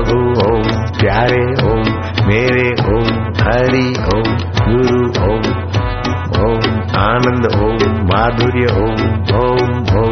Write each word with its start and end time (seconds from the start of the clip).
प्रभु 0.00 0.18
ओम, 0.42 0.62
प्यारे 0.98 1.40
ओम, 1.70 1.82
मेरे 2.28 2.68
ओम, 2.92 3.08
हरि 3.40 3.88
ओम, 4.14 4.28
गुरु 4.60 5.02
ओम 5.26 5.42
ओम, 6.44 6.62
आनंद 7.00 7.46
ओम, 7.56 7.78
माधुर्य 8.06 8.66
Om 8.78 9.02
Om 9.40 9.98
Om. 9.98 10.09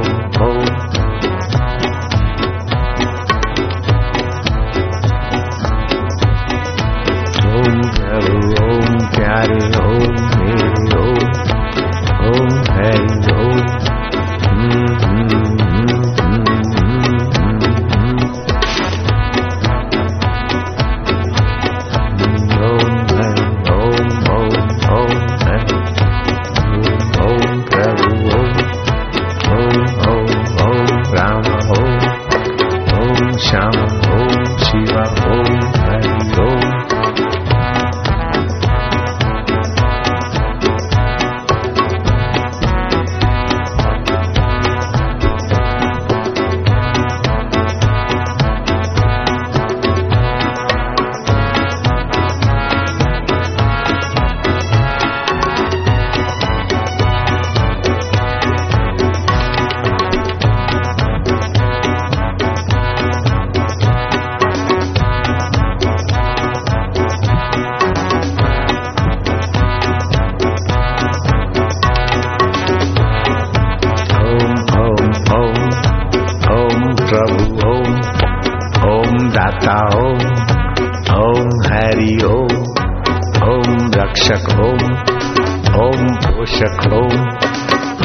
Om 85.78 86.00
Poshak 86.24 86.86
Om 86.92 87.14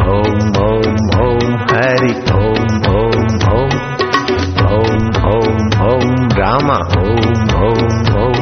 Om 0.02 0.42
Om 0.70 0.96
Om 1.26 1.58
Hari 1.70 2.14
Om 2.34 2.70
Om 2.86 3.22
Om 3.50 3.72
Om 4.70 5.02
Om 5.32 5.58
Om 5.92 6.30
Rama 6.38 6.80
Om 6.98 7.34
Om 7.68 7.94
Om 8.16 8.38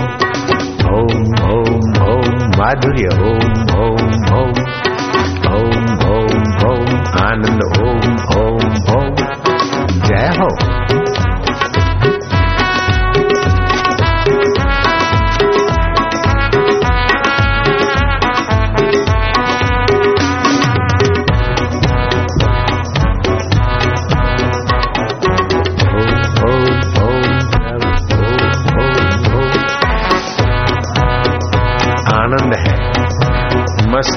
Om 0.97 1.19
Om 1.49 1.81
Om 2.09 2.27
Madhurya 2.57 3.11
Om 3.29 3.51
Om 3.79 4.11
Om 4.39 4.53
Om 5.47 5.81
Om 6.09 6.45
Om 6.71 6.85
Anand 7.27 7.61
Om 7.79 8.03
Om 8.37 8.71
Om 8.95 9.15
Jai 10.09 10.29
Ho 10.39 10.70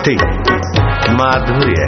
मस्ती 0.04 0.16
माधुर्य 1.16 1.84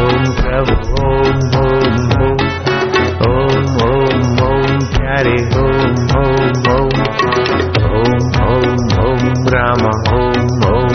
ओम 0.00 0.24
प्रभु 0.38 0.74
ओम 1.02 1.38
ओम 1.60 2.00
ओम 2.18 2.40
ओम 3.28 3.68
ओम 3.84 4.42
ओम 4.46 4.78
प्यारे 4.96 5.36
ओम 5.60 5.94
ओम 6.18 6.58
ओम 6.72 6.90
ओम 7.90 8.18
ओम 8.48 8.82
ओम 9.04 9.22
राम 9.54 9.86
ओम 10.16 10.66
ओम 10.70 10.94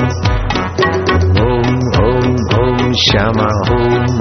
ओम 1.46 1.70
ओम 2.04 2.28
ओम 2.60 2.92
श्यामा 3.06 3.50
ओम 3.72 3.96
ओम 3.96 4.15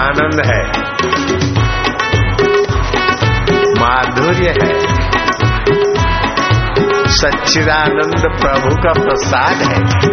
आनंद 0.08 0.46
है। 0.46 0.62
माधुर्य 3.80 4.54
है। 4.62 4.78
सच्चिदानंद 7.08 8.22
प्रभु 8.40 8.76
का 8.76 8.92
प्रसाद 8.92 9.56
है। 9.56 10.08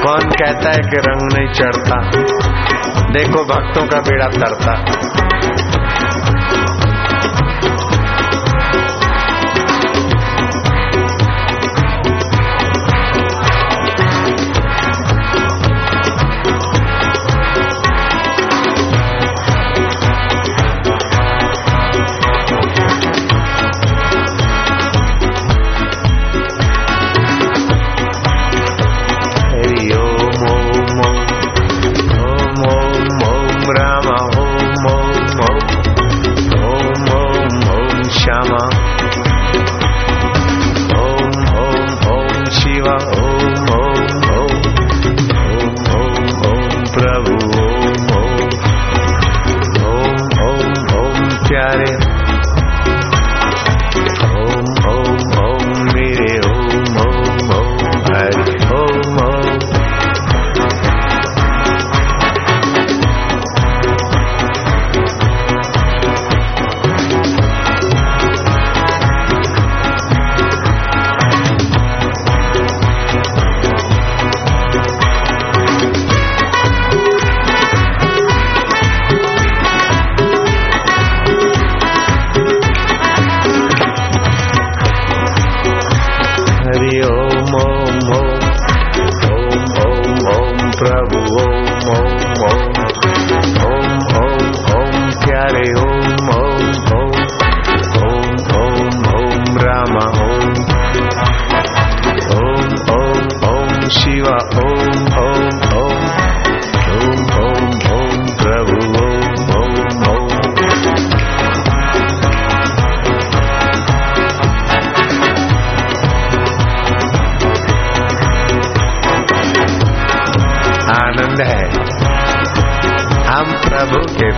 कौन 0.00 0.30
कहता 0.30 0.70
है 0.70 0.78
कि 0.78 0.96
रंग 0.96 1.32
नहीं 1.32 1.52
चढ़ता? 1.52 2.10
देखो, 3.12 3.44
भक्तों 3.44 3.86
का 3.86 3.98
बेड़ा 4.00 4.26
तरता 4.26 4.84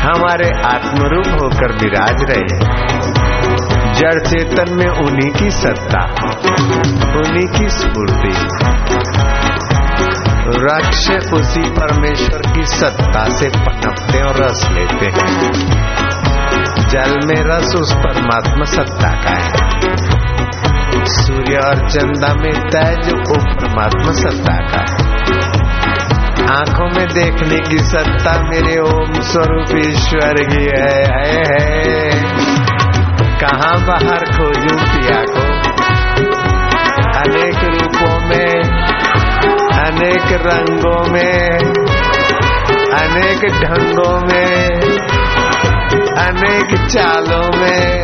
हमारे 0.00 0.48
आत्मरूप 0.66 1.42
होकर 1.42 1.72
विराज 1.72 2.22
रहे 2.30 2.54
हैं। 2.54 2.86
जड़ 3.92 4.26
चेतन 4.26 4.74
में 4.74 4.90
उन्हीं 4.90 5.30
की 5.30 5.50
सत्ता, 5.50 6.04
उन्हीं 7.18 7.46
की 7.46 7.68
स्फूर्ति। 7.68 8.48
रक्ष 10.48 11.10
उसी 11.32 11.70
परमेश्वर 11.70 12.52
की 12.52 12.64
सत्ता 12.64 13.28
से 13.28 13.48
पनपते 13.48 14.22
और 14.22 14.44
रस 14.44 14.68
लेते 14.72 15.06
हैं। 15.06 15.52
जल 16.88 17.20
में 17.24 17.44
रस 17.44 17.74
उस 17.76 17.92
परमात्मा 17.92 18.64
सत्ता 18.64 19.08
का 19.08 19.30
है। 19.30 19.71
सूर्य 21.04 21.56
और 21.56 21.88
चंदा 21.88 22.34
में 22.34 22.52
तेज 22.52 23.14
वो 23.14 23.34
परमात्मा 23.34 24.12
सत्ता 24.12 24.56
का 24.56 25.12
आँखों 26.54 26.86
में 26.86 27.08
देखने 27.08 27.58
की 27.58 27.78
सत्ता 27.78 28.42
मेरे 28.42 28.80
ओम 28.80 29.12
स्वरूप 29.12 29.76
ईश्वर 29.76 30.34
की 30.42 30.62
है, 30.62 31.04
है, 31.04 31.44
है। 31.44 32.10
कहाँ 33.40 33.86
बाहर 33.86 34.18
खोजू 34.18 34.76
पिया 34.76 35.22
को? 35.22 35.72
अनेक 37.18 37.64
रूपों 37.64 38.20
में 38.20 38.82
अनेक 39.72 40.32
रंगों 40.32 41.12
में 41.12 41.48
अनेक 42.92 43.40
ढंगों 43.64 44.20
में 44.20 44.68
अनेक 46.18 46.88
चालों 46.90 47.60
में 47.60 48.02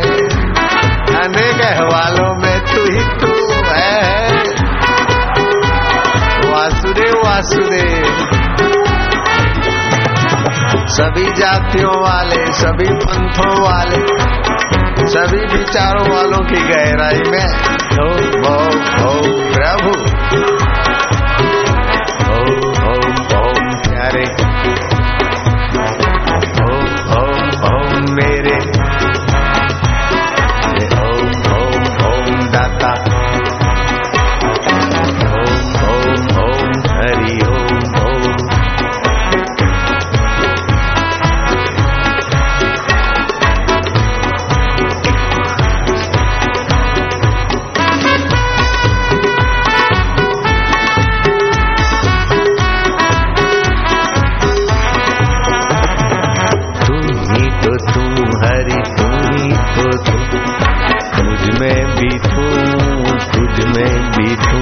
अनेक 1.23 1.61
अहवालों 1.61 2.35
में। 2.35 2.48
ही 2.83 2.99
तू 3.17 3.33
है 3.65 4.09
वासुदेव 6.51 7.13
वासुदेव। 7.25 8.29
सभी 10.87 11.31
जातियों 11.31 12.01
वाले, 12.01 12.45
सभी 12.45 12.87
पंथों 12.95 13.61
वाले, 13.61 14.29
सभी 15.07 15.57
विचारों 15.57 16.09
वालों 16.15 16.43
की 16.43 16.55
गहराई 16.55 17.21
में 17.27 17.45
ओम 17.99 18.25
ओम 18.53 18.79
ओम 19.07 19.53
प्रभु। 19.53 19.91
ओम 22.31 22.83
ओम 22.87 23.37
ओम 23.37 23.71
प्यारे। 23.81 24.25
भी 62.27 63.17
तुझ 63.33 63.65
में 63.65 64.11
भी 64.11 64.35
तू 64.35 64.59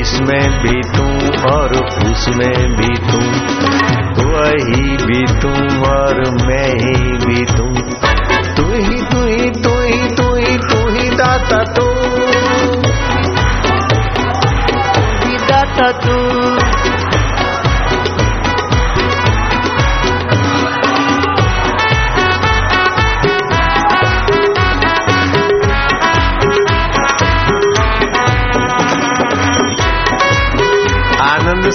इसमें 0.00 0.62
भी 0.62 0.80
तू 0.82 1.06
और 1.54 1.72
उसमें 2.10 2.76
भी 2.76 2.94
तू 2.96 3.18
वही 4.28 4.96
भी 4.96 5.26
तू 5.26 5.50
और 5.90 6.20
मैं 6.46 6.70
ही 6.70 7.16
भी 7.26 7.44
तू 7.44 7.68
ही 8.74 9.02
तू 9.02 9.24
ही 9.24 9.50
तू 9.50 9.80
ही 9.80 10.08
तू 10.16 10.34
ही 10.34 10.56
तू 10.56 10.88
ही 10.88 11.10
दाता 11.10 11.64
तू 11.64 11.86
ही 15.26 15.36
दाता 15.36 15.92
तू। 15.92 16.97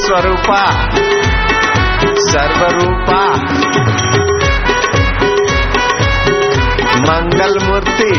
स्वरूपा 0.01 0.61
सर्वरूपा 2.27 3.19
मंगल 7.07 7.57
मूर्ति 7.65 8.13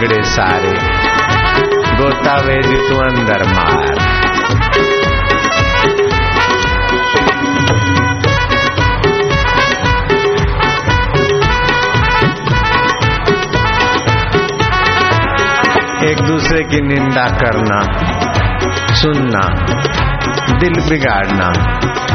बिगड़े 0.00 0.22
सारे, 0.22 0.70
गोता 1.96 2.34
वेज 2.36 2.66
तू 2.88 2.94
अंदर 2.96 3.42
मार। 3.54 3.82
एक 16.04 16.20
दूसरे 16.20 16.62
की 16.64 16.80
निंदा 16.80 17.26
करना, 17.26 17.80
सुनना, 18.94 19.44
दिल 20.58 20.80
बिगाड़ना, 20.90 21.52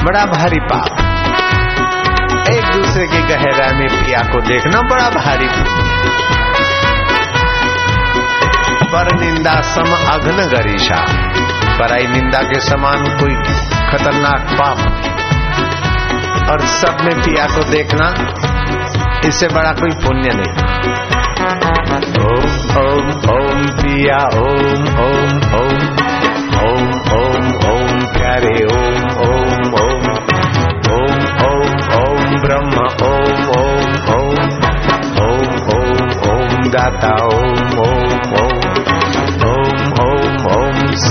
बड़ा 0.04 0.26
भारी 0.26 0.60
पाप। 0.60 1.00
एक 2.50 2.66
दूसरे 2.76 3.08
की 3.08 3.22
गहरा 3.22 3.78
में 3.78 3.88
पिया 3.88 4.20
को 4.34 4.42
देखना 4.42 4.82
बड़ा 4.82 5.10
भारी। 5.10 5.50
पर 8.94 9.08
निंदा 9.20 9.54
सम 9.70 9.92
अघन 10.14 10.40
गरीशा 10.52 11.00
पराई 11.80 12.08
निंदा 12.08 12.42
के 12.50 12.60
समान 12.66 13.04
कोई 13.20 13.36
खतरनाक 13.90 14.54
पाप 14.60 14.80
और 16.52 16.66
सब 16.74 17.04
में 17.06 17.16
पिया 17.22 17.46
को 17.56 17.64
देखना 17.72 18.08
इससे 19.28 19.48
बड़ा 19.56 19.72
कोई 19.80 19.94
पुण्य 20.04 20.34
नहीं 20.40 20.54
ओम 22.26 22.46
ओम 22.80 23.08
ओम 23.36 23.66
पिया 23.82 24.20
ओम 24.42 24.86
ओम 25.06 25.32
ओम 25.60 25.78
ओम 26.62 26.88
ओम 27.18 27.50
ओम 27.72 28.06
प्यारे 28.14 28.56
ओम 28.76 28.98
ओम 29.28 29.76
ओम 29.82 30.04
ओम 30.96 31.20
ओम 31.48 31.68
ओम 32.00 32.38
ब्रह्म 32.46 32.86
ओम 33.10 33.38
ओम 33.58 33.84
ओम 34.16 34.38
ओम 35.26 35.50
ओम 35.76 36.00
ओम 36.32 36.70
दाता 36.78 37.14
ओम 37.28 37.80
ओम 37.88 37.95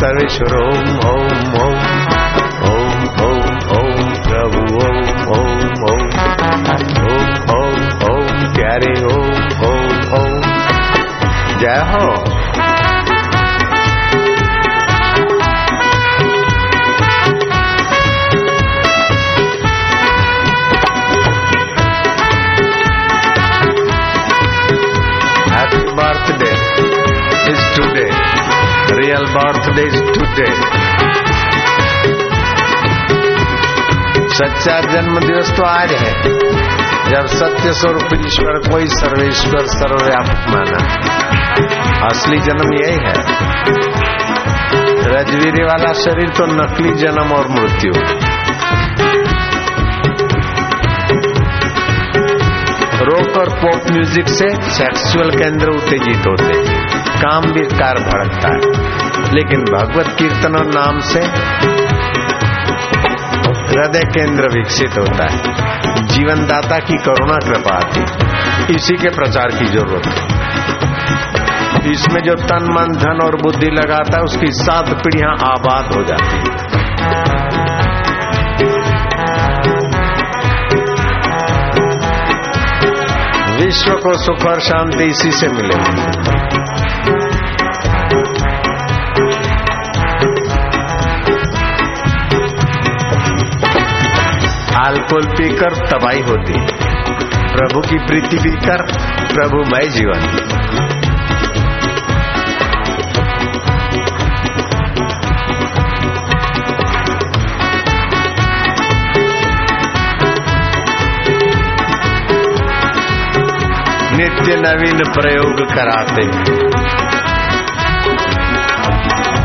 सर्वेश्वर 0.04 0.54
ओम 0.56 0.88
ओम 1.10 1.28
ओम 1.60 1.76
ओम 2.70 3.04
ओम 3.26 3.44
ओम 3.76 4.00
प्रभु 4.26 4.64
ओम 4.80 4.98
ओम 5.36 5.62
ओम 5.90 6.02
ओम 7.04 7.30
ओम 7.54 7.78
ओम 8.08 8.42
प्यारे 8.56 8.92
ओम 9.12 9.30
ओम 9.68 9.88
ओम 10.18 10.36
जय 11.62 11.80
हो 11.92 12.04
Real 29.24 29.40
birthday 29.40 29.86
is 29.88 30.00
today. 30.14 30.54
सच्चा 34.34 34.74
जन्म 34.92 35.18
दिवस 35.20 35.50
तो 35.56 35.64
आज 35.64 35.92
है 35.92 36.12
जब 37.10 37.26
सत्य 37.32 37.72
स्वरूप 37.80 38.14
ईश्वर 38.26 38.58
कोई 38.68 38.86
सर्वेश्वर 38.94 39.66
सर्वव्यापक 39.74 40.48
माना 40.54 40.82
असली 42.08 42.38
जन्म 42.48 42.72
यही 42.74 42.98
है 43.06 43.14
रजवीरे 45.14 45.64
वाला 45.64 45.92
शरीर 46.02 46.36
तो 46.38 46.46
नकली 46.54 46.94
जन्म 47.04 47.32
और 47.38 47.48
मृत्यु 47.58 47.92
रोक 53.08 53.38
और 53.38 53.48
पॉप 53.62 53.90
म्यूज़िक 53.92 54.28
से 54.40 54.50
सेक्सुअल 54.74 55.30
केंद्र 55.38 55.70
उत्तेजित 55.70 56.26
होते 56.26 56.73
काम 57.24 57.42
विकार 57.42 57.94
भड़कता 57.94 58.48
है। 58.48 58.58
लेकिन 59.34 59.60
भगवत 59.60 60.16
कीर्तन 60.18 60.56
और 60.56 60.66
नाम 60.66 60.98
से 61.00 61.20
हृदय 63.74 64.00
केंद्र 64.00 64.48
विकसित 64.58 64.90
होता 64.98 65.32
है। 65.32 65.38
जीवन 66.06 66.46
दाता 66.46 66.78
की 66.78 66.96
करुणा 66.96 67.36
कृपा 67.36 67.74
आती 67.74 68.00
इसी 68.74 68.96
के 68.96 69.08
प्रचार 69.08 69.46
की 69.46 69.64
ज़रूरत 69.64 70.06
है। 70.06 70.34
इसमें 71.92 72.22
जो 72.22 72.34
तन, 72.34 72.64
मन, 72.64 72.96
धन 72.96 73.18
और 73.24 73.36
बुद्धि 73.42 73.66
लगाता 73.66 74.16
है, 74.16 74.22
उसकी 74.22 74.46
सात 74.46 74.88
पीढ़ियाँ 74.88 75.32
आबाद 75.32 75.94
हो 75.94 76.04
जाती 76.04 76.36
है। 76.36 76.44
विश्व 83.56 83.90
को 83.92 84.12
सुख 84.12 84.46
और 84.46 84.60
शांति 84.60 85.04
इसी 85.04 85.30
से 85.30 85.48
मिलेगी। 85.48 86.43
अल्कोहल 94.94 95.24
पीकर 95.26 95.74
तबाही 95.86 96.20
होती। 96.20 96.58
प्रभु 97.54 97.80
की 97.80 97.98
प्रीति 97.98 98.36
पीकर 98.36 98.82
प्रभुमय 99.34 99.88
जीवन। 99.88 100.20
नित्य 114.16 114.56
नवीन 114.56 115.02
प्रयोग 115.12 115.64
कराते 115.74 116.26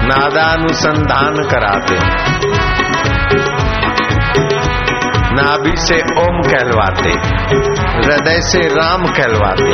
नादानुसंधान 0.06 1.36
कराते 1.51 1.98
नाभि 5.31 5.71
से 5.77 5.98
ओम 6.21 6.38
कहलवाते, 6.41 7.09
हृदय 7.95 8.39
से 8.41 8.62
राम 8.69 9.03
कहलवाते। 9.17 9.74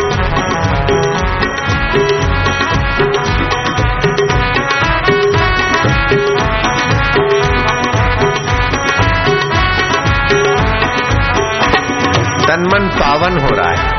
तन 12.48 12.66
मन 12.74 12.90
पावन 12.98 13.40
हो 13.44 13.50
रहा 13.54 13.72
है 13.72 13.94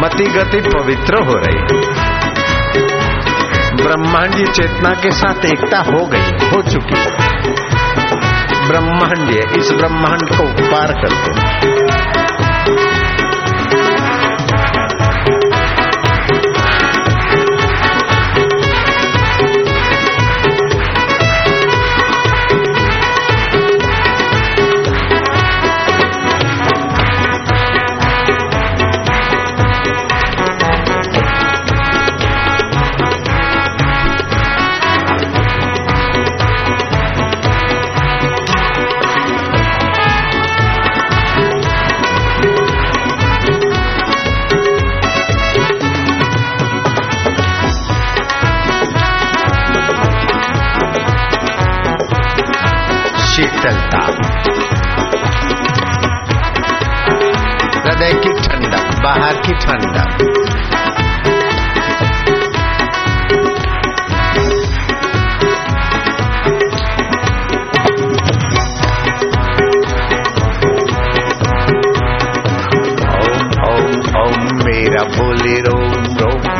मति 0.00 0.24
गति 0.34 0.60
पवित्र 0.68 1.22
हो 1.24 1.34
रही 1.36 1.98
ब्रह्मांडीय 3.82 4.46
चेतना 4.52 4.90
के 5.02 5.10
साथ 5.10 5.44
एकता 5.44 5.78
हो 5.82 6.06
गई, 6.06 6.48
हो 6.48 6.62
चुकी 6.62 7.29
ब्रह्मांडीय 8.70 9.40
इस 9.58 9.72
ब्रह्मांड 9.72 10.28
को 10.30 10.44
पार 10.70 10.92
करते 11.02 11.38
शीतलता 11.38 12.19
बाहर 59.10 59.34
की 59.34 59.52
ठंडा। 59.52 60.04
मेरा 74.64 75.04
बोले 75.04 75.54
रोम 75.60 76.16
रोम। 76.18 76.59